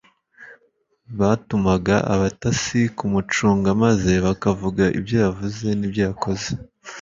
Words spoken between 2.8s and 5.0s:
kumucunga maze bakavuga